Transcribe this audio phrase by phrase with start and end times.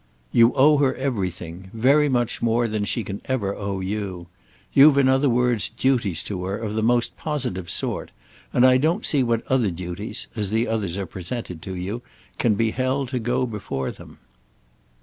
[0.31, 4.25] "You owe her everything—very much more than she can ever owe you.
[4.73, 8.09] You've in other words duties to her, of the most positive sort;
[8.51, 13.09] and I don't see what other duties—as the others are presented to you—can be held
[13.09, 14.17] to go before them."